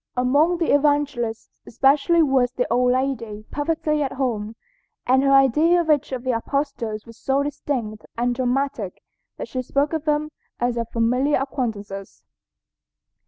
Among 0.17 0.57
the 0.57 0.73
Evangelists 0.73 1.51
especially 1.67 2.23
was 2.23 2.51
the 2.53 2.65
old 2.73 2.93
lady 2.93 3.45
perfectly 3.51 4.01
at 4.01 4.13
home, 4.13 4.55
and 5.05 5.21
her 5.21 5.31
idea 5.31 5.79
of 5.79 5.91
each 5.91 6.11
of 6.11 6.23
the 6.23 6.31
apostles 6.31 7.05
was 7.05 7.17
so 7.19 7.43
distinct 7.43 8.03
and 8.17 8.33
dramatic 8.33 9.03
that 9.37 9.47
she 9.47 9.61
spoke 9.61 9.93
of 9.93 10.05
them 10.05 10.31
as 10.59 10.75
of 10.75 10.89
familiar 10.89 11.37
acquaintances. 11.39 12.23